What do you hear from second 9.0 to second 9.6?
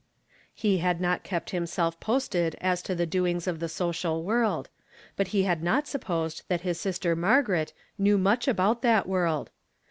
world.